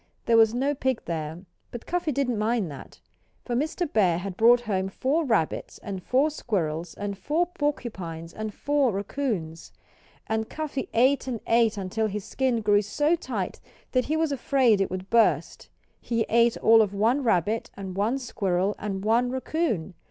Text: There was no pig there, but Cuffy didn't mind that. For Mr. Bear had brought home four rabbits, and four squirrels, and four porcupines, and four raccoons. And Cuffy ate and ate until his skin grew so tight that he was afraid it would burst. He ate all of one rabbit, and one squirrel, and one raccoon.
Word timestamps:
There 0.25 0.35
was 0.35 0.51
no 0.51 0.73
pig 0.73 1.03
there, 1.05 1.43
but 1.69 1.85
Cuffy 1.85 2.11
didn't 2.11 2.39
mind 2.39 2.71
that. 2.71 2.99
For 3.45 3.53
Mr. 3.55 3.85
Bear 3.93 4.17
had 4.17 4.35
brought 4.35 4.61
home 4.61 4.89
four 4.89 5.23
rabbits, 5.25 5.77
and 5.83 6.01
four 6.01 6.31
squirrels, 6.31 6.95
and 6.95 7.15
four 7.15 7.45
porcupines, 7.45 8.33
and 8.33 8.51
four 8.51 8.93
raccoons. 8.93 9.71
And 10.25 10.49
Cuffy 10.49 10.89
ate 10.95 11.27
and 11.27 11.39
ate 11.45 11.77
until 11.77 12.07
his 12.07 12.25
skin 12.25 12.61
grew 12.63 12.81
so 12.81 13.15
tight 13.15 13.59
that 13.91 14.05
he 14.05 14.17
was 14.17 14.31
afraid 14.31 14.81
it 14.81 14.89
would 14.89 15.11
burst. 15.11 15.69
He 15.99 16.25
ate 16.29 16.57
all 16.57 16.81
of 16.81 16.95
one 16.95 17.21
rabbit, 17.23 17.69
and 17.77 17.95
one 17.95 18.17
squirrel, 18.17 18.73
and 18.79 19.05
one 19.05 19.29
raccoon. 19.29 19.93